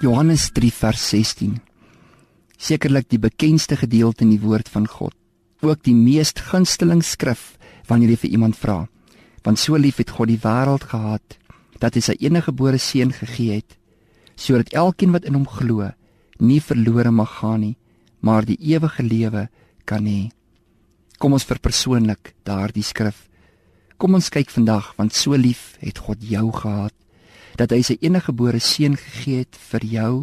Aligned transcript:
Johannes 0.00 0.46
3 0.56 0.70
vers 0.72 1.02
16. 1.12 1.58
Sekerlik 2.56 3.10
die 3.12 3.18
bekendste 3.20 3.76
gedeelte 3.76 4.24
in 4.24 4.30
die 4.32 4.40
woord 4.40 4.70
van 4.72 4.86
God. 4.88 5.12
Ook 5.60 5.82
die 5.84 5.92
mees 5.92 6.32
gunsteling 6.32 7.02
skrif 7.04 7.58
wanneer 7.84 8.14
jy 8.14 8.20
vir 8.22 8.30
iemand 8.38 8.56
vra. 8.56 8.78
Want 9.44 9.60
so 9.60 9.76
lief 9.76 9.98
het 10.00 10.14
God 10.16 10.30
die 10.32 10.40
wêreld 10.40 10.86
gehad 10.88 11.36
dat 11.84 11.98
hy 11.98 12.02
sy 12.06 12.14
eniggebore 12.16 12.80
seun 12.80 13.12
gegee 13.12 13.58
het 13.60 13.76
sodat 14.40 14.72
elkeen 14.72 15.12
wat 15.12 15.26
in 15.28 15.36
hom 15.36 15.44
glo 15.44 15.90
nie 16.40 16.62
verlore 16.64 17.10
mag 17.12 17.34
gaan 17.42 17.60
nie, 17.60 17.76
maar 18.24 18.46
die 18.48 18.56
ewige 18.56 19.04
lewe 19.04 19.50
kan 19.84 20.06
hê. 20.08 20.30
Kom 21.20 21.36
ons 21.36 21.44
verpersoonlik 21.44 22.32
daardie 22.48 22.86
skrif. 22.88 23.26
Kom 24.00 24.16
ons 24.16 24.32
kyk 24.32 24.48
vandag 24.48 24.94
want 24.96 25.12
so 25.12 25.36
lief 25.36 25.74
het 25.84 26.00
God 26.00 26.24
jou 26.24 26.46
gehad 26.56 26.96
dat 27.60 27.74
hy 27.76 27.82
sy 27.84 27.98
eniggebore 28.00 28.60
seun 28.64 28.96
gegee 28.96 29.44
het 29.44 29.60
vir 29.70 29.84
jou 29.84 30.14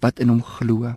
wat 0.00 0.20
in 0.24 0.32
hom 0.32 0.42
glo 0.56 0.94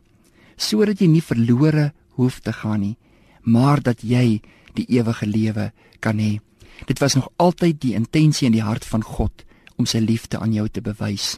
sodat 0.56 1.02
jy 1.02 1.10
nie 1.12 1.26
verlore 1.26 1.92
hoef 2.16 2.40
te 2.40 2.54
gaan 2.64 2.86
nie 2.88 2.96
maar 3.44 3.82
dat 3.84 4.02
jy 4.02 4.42
die 4.74 4.86
ewige 4.98 5.28
lewe 5.28 5.72
kan 6.00 6.20
hê. 6.20 6.40
Dit 6.88 7.00
was 7.00 7.16
nog 7.16 7.30
altyd 7.36 7.82
die 7.82 7.96
intensie 7.96 8.48
in 8.48 8.56
die 8.56 8.66
hart 8.66 8.86
van 8.86 9.04
God 9.04 9.44
om 9.78 9.88
sy 9.90 10.02
liefde 10.04 10.40
aan 10.40 10.54
jou 10.54 10.68
te 10.70 10.82
bewys. 10.82 11.38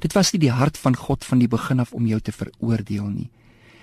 Dit 0.00 0.12
was 0.12 0.32
nie 0.32 0.42
die 0.44 0.52
hart 0.52 0.76
van 0.78 0.96
God 0.96 1.24
van 1.24 1.40
die 1.40 1.50
begin 1.50 1.80
af 1.80 1.94
om 1.96 2.06
jou 2.06 2.20
te 2.20 2.32
veroordeel 2.32 3.08
nie. 3.08 3.30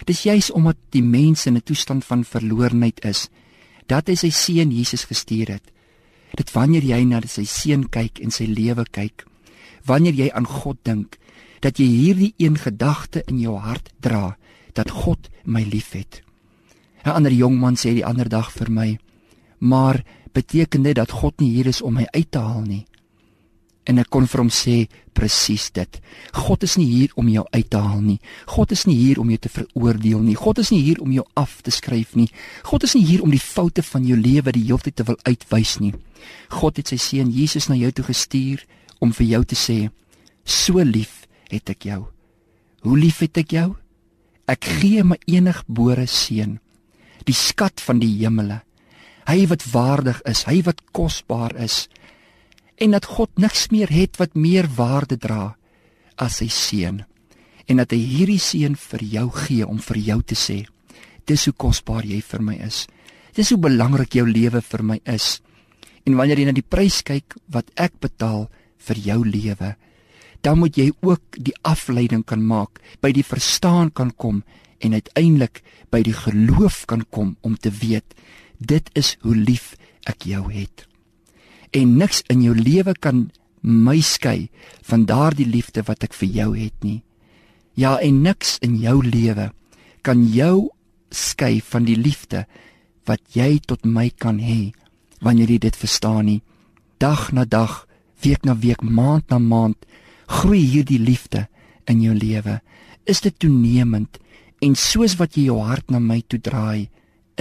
Dis 0.05 0.25
juis 0.27 0.51
omdat 0.51 0.77
die 0.91 1.03
mens 1.03 1.45
in 1.45 1.55
'n 1.55 1.63
toestand 1.63 2.05
van 2.05 2.23
verlorenheid 2.23 2.99
is 3.05 3.29
dat 3.87 4.07
hy 4.07 4.15
sy 4.15 4.29
seun 4.29 4.71
Jesus 4.71 5.05
gestuur 5.05 5.47
het. 5.47 5.71
Dit 6.35 6.51
wanneer 6.51 6.83
jy 6.83 7.03
na 7.03 7.21
sy 7.27 7.45
seun 7.45 7.89
kyk 7.89 8.19
en 8.19 8.31
sy 8.31 8.45
lewe 8.45 8.85
kyk 8.91 9.25
wanneer 9.85 10.13
jy 10.13 10.29
aan 10.31 10.47
God 10.47 10.77
dink 10.83 11.17
dat 11.63 11.79
jy 11.79 11.87
hierdie 11.87 12.33
een 12.37 12.57
gedagte 12.59 13.23
in 13.27 13.39
jou 13.39 13.55
hart 13.57 13.89
dra 14.03 14.35
dat 14.73 14.91
God 14.91 15.29
my 15.43 15.63
liefhet. 15.63 16.21
'n 17.05 17.09
Ander 17.09 17.31
jong 17.31 17.59
man 17.59 17.75
sê 17.75 17.93
die 17.93 18.05
ander 18.05 18.29
dag 18.29 18.51
vir 18.51 18.71
my: 18.71 18.99
"Maar 19.59 20.03
beteken 20.31 20.83
dit 20.83 20.95
dat 20.95 21.11
God 21.11 21.39
nie 21.39 21.51
hier 21.51 21.67
is 21.67 21.81
om 21.81 21.93
my 21.93 22.05
uit 22.11 22.31
te 22.31 22.39
haal 22.39 22.61
nie?" 22.61 22.85
En 23.83 23.99
ek 23.99 24.09
kon 24.09 24.27
vir 24.27 24.39
hom 24.39 24.49
sê 24.49 24.87
presies 25.13 25.71
dit. 25.71 25.99
God 26.31 26.63
is 26.63 26.77
nie 26.79 26.87
hier 26.87 27.11
om 27.19 27.27
jou 27.27 27.43
uit 27.51 27.69
te 27.69 27.77
haal 27.77 28.01
nie. 28.01 28.19
God 28.45 28.71
is 28.71 28.85
nie 28.85 28.95
hier 28.95 29.19
om 29.19 29.29
jou 29.29 29.37
te 29.37 29.49
veroordeel 29.49 30.19
nie. 30.23 30.35
God 30.35 30.57
is 30.63 30.71
nie 30.71 30.81
hier 30.81 31.01
om 31.03 31.11
jou 31.11 31.25
af 31.35 31.61
te 31.61 31.71
skryf 31.71 32.15
nie. 32.15 32.29
God 32.63 32.83
is 32.83 32.95
nie 32.95 33.03
hier 33.05 33.23
om 33.23 33.29
die 33.29 33.43
foute 33.43 33.83
van 33.83 34.05
jou 34.07 34.17
lewe 34.17 34.51
die 34.51 34.63
hele 34.63 34.79
tyd 34.79 34.95
te 34.95 35.03
wil 35.03 35.19
uitwys 35.23 35.79
nie. 35.83 35.93
God 36.49 36.79
het 36.79 36.87
sy 36.87 36.97
seun 36.97 37.31
Jesus 37.31 37.67
na 37.67 37.75
jou 37.75 37.91
toe 37.91 38.05
gestuur 38.07 38.63
om 39.03 39.11
vir 39.11 39.27
jou 39.35 39.43
te 39.51 39.59
sê 39.59 39.77
so 40.43 40.81
lief 40.83 41.23
het 41.51 41.69
ek 41.75 41.87
jou. 41.91 42.01
Hoe 42.83 42.97
lief 42.99 43.21
het 43.23 43.37
ek 43.43 43.55
jou? 43.55 43.69
Ek 44.49 44.65
gee 44.79 45.03
my 45.07 45.17
eniggebore 45.27 46.07
seun, 46.07 46.57
die 47.23 47.35
skat 47.35 47.83
van 47.83 48.01
die 48.03 48.11
hemele. 48.19 48.61
Hy 49.27 49.45
wat 49.47 49.63
waardig 49.71 50.19
is, 50.27 50.43
hy 50.49 50.59
wat 50.67 50.81
kosbaar 50.91 51.55
is 51.63 51.85
en 52.83 52.91
dat 52.95 53.05
God 53.05 53.31
niks 53.39 53.69
meer 53.71 53.91
het 53.93 54.17
wat 54.19 54.35
meer 54.35 54.67
waarde 54.75 55.17
dra 55.21 55.53
as 56.21 56.41
sy 56.41 56.49
seun 56.51 57.03
en 57.69 57.79
dat 57.79 57.93
hy 57.93 58.01
hierdie 58.01 58.41
seun 58.41 58.75
vir 58.79 59.05
jou 59.13 59.27
gee 59.45 59.67
om 59.67 59.79
vir 59.79 59.99
jou 60.09 60.19
te 60.33 60.37
sê 60.37 60.63
dis 61.29 61.45
hoe 61.47 61.55
kosbaar 61.55 62.05
jy 62.07 62.19
vir 62.25 62.43
my 62.43 62.57
is 62.65 62.83
dis 63.37 63.53
hoe 63.53 63.61
belangrik 63.61 64.17
jou 64.19 64.25
lewe 64.27 64.61
vir 64.61 64.83
my 64.83 64.99
is 65.09 65.39
en 66.03 66.17
wanneer 66.19 66.41
jy 66.41 66.49
na 66.49 66.57
die 66.57 66.65
prys 66.65 67.01
kyk 67.07 67.37
wat 67.53 67.71
ek 67.79 67.95
betaal 68.03 68.49
vir 68.87 68.99
jou 68.99 69.19
lewe. 69.27 69.75
Dan 70.43 70.59
moet 70.59 70.77
jy 70.77 70.91
ook 71.01 71.39
die 71.39 71.55
afleiding 71.63 72.25
kan 72.27 72.43
maak, 72.43 72.81
by 73.01 73.13
die 73.15 73.23
verstaan 73.23 73.91
kan 73.91 74.11
kom 74.11 74.43
en 74.83 74.93
uiteindelik 74.93 75.61
by 75.91 76.01
die 76.03 76.15
geloof 76.15 76.83
kan 76.85 77.05
kom 77.09 77.35
om 77.41 77.55
te 77.55 77.71
weet 77.71 78.15
dit 78.57 78.89
is 78.93 79.15
hoe 79.21 79.35
lief 79.35 79.73
ek 80.07 80.27
jou 80.27 80.43
het. 80.51 80.85
En 81.71 81.97
niks 81.97 82.21
in 82.31 82.43
jou 82.45 82.53
lewe 82.55 82.93
kan 82.99 83.29
my 83.63 83.99
skei 84.03 84.49
van 84.83 85.05
daardie 85.07 85.47
liefde 85.47 85.83
wat 85.87 86.03
ek 86.03 86.15
vir 86.19 86.29
jou 86.29 86.49
het 86.57 86.75
nie. 86.83 87.01
Ja, 87.79 87.97
en 87.97 88.21
niks 88.21 88.59
in 88.61 88.77
jou 88.81 88.99
lewe 89.01 89.51
kan 90.03 90.27
jou 90.29 90.69
skei 91.09 91.61
van 91.61 91.87
die 91.87 91.97
liefde 91.97 92.45
wat 93.07 93.21
jy 93.33 93.57
tot 93.65 93.85
my 93.85 94.09
kan 94.09 94.39
hê 94.43 94.73
wanneer 95.23 95.49
jy 95.49 95.59
dit 95.65 95.79
verstaan 95.79 96.27
nie. 96.27 96.41
Dag 96.99 97.31
na 97.31 97.45
dag 97.45 97.85
week 98.23 98.45
na 98.47 98.55
week, 98.57 98.81
maand 98.81 99.29
na 99.29 99.39
maand 99.39 99.77
groei 100.27 100.63
hierdie 100.63 100.99
liefde 100.99 101.47
in 101.89 102.01
jou 102.01 102.15
lewe. 102.15 102.59
Is 103.05 103.21
dit 103.21 103.35
toenemend 103.39 104.19
en 104.63 104.75
soos 104.79 105.17
wat 105.19 105.35
jy 105.35 105.49
jou 105.49 105.59
hart 105.65 105.91
na 105.91 105.99
my 105.99 106.21
toe 106.27 106.39
draai 106.39 106.89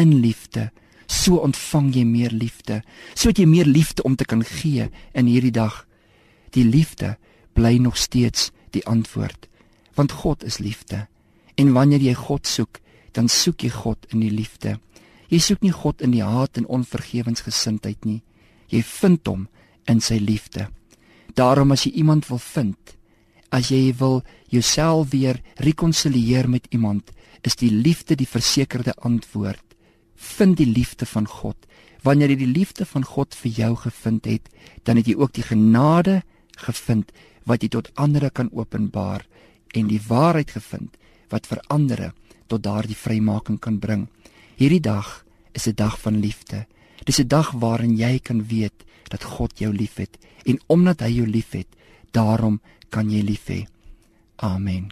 in 0.01 0.17
liefde, 0.25 0.71
so 1.07 1.43
ontvang 1.45 1.93
jy 1.95 2.05
meer 2.09 2.33
liefde, 2.35 2.81
sodat 3.15 3.43
jy 3.43 3.47
meer 3.47 3.69
liefde 3.69 4.03
om 4.09 4.17
te 4.17 4.27
kan 4.27 4.43
gee 4.47 4.89
in 5.15 5.29
hierdie 5.29 5.55
dag. 5.55 5.85
Die 6.57 6.65
liefde 6.65 7.17
bly 7.55 7.77
nog 7.79 7.99
steeds 8.01 8.51
die 8.73 8.85
antwoord, 8.89 9.49
want 9.95 10.17
God 10.25 10.45
is 10.45 10.59
liefde. 10.59 11.07
En 11.61 11.75
wanneer 11.77 12.01
jy 12.01 12.15
God 12.17 12.49
soek, 12.49 12.81
dan 13.13 13.29
soek 13.29 13.63
jy 13.63 13.71
God 13.77 14.09
in 14.11 14.25
die 14.25 14.33
liefde. 14.33 14.79
Jy 15.29 15.41
soek 15.41 15.63
nie 15.65 15.73
God 15.73 16.01
in 16.05 16.15
die 16.17 16.25
haat 16.25 16.57
en 16.61 16.69
onvergewensgesindheid 16.69 18.09
nie. 18.09 18.23
Jy 18.73 18.81
vind 18.89 19.29
hom 19.29 19.47
in 19.85 20.01
sy 20.01 20.19
liefde. 20.21 20.69
Daarom 21.35 21.73
as 21.73 21.87
jy 21.87 21.93
iemand 22.03 22.29
wil 22.29 22.39
vind, 22.39 22.97
as 23.51 23.69
jy 23.73 23.93
wil 23.97 24.23
jouself 24.49 25.11
weer 25.13 25.41
rekonsilieer 25.57 26.49
met 26.49 26.67
iemand, 26.71 27.11
is 27.43 27.57
die 27.57 27.71
liefde 27.71 28.17
die 28.17 28.29
versekerde 28.29 28.95
antwoord. 29.03 29.65
Vind 30.17 30.57
die 30.57 30.69
liefde 30.69 31.07
van 31.07 31.27
God. 31.27 31.57
Wanneer 32.03 32.31
jy 32.35 32.39
die 32.45 32.55
liefde 32.55 32.87
van 32.87 33.05
God 33.05 33.35
vir 33.35 33.51
jou 33.51 33.75
gevind 33.77 34.27
het, 34.27 34.49
dan 34.83 34.99
het 34.99 35.09
jy 35.09 35.17
ook 35.19 35.35
die 35.35 35.47
genade 35.47 36.23
gevind 36.59 37.13
wat 37.49 37.63
jy 37.63 37.73
tot 37.75 37.91
ander 37.95 38.29
kan 38.31 38.51
openbaar 38.53 39.27
en 39.75 39.89
die 39.89 40.03
waarheid 40.07 40.53
gevind 40.55 40.99
wat 41.33 41.49
vir 41.49 41.63
ander 41.73 42.13
tot 42.47 42.63
daardie 42.63 42.99
vrymaking 42.99 43.59
kan 43.59 43.79
bring. 43.81 44.09
Hierdie 44.61 44.83
dag 44.83 45.25
is 45.53 45.67
'n 45.67 45.75
dag 45.75 45.99
van 46.01 46.21
liefde. 46.21 46.67
Dis 47.05 47.19
'n 47.19 47.29
dag 47.29 47.53
waarin 47.53 47.97
jy 47.97 48.19
kan 48.19 48.47
weet 48.47 48.85
dat 49.13 49.27
God 49.37 49.61
jou 49.61 49.73
liefhet 49.75 50.17
en 50.49 50.59
omdat 50.73 51.05
hy 51.05 51.13
jou 51.21 51.29
liefhet, 51.29 51.69
daarom 52.17 52.61
kan 52.93 53.11
jy 53.13 53.23
lief 53.25 53.47
hê. 53.53 53.63
Amen. 54.43 54.91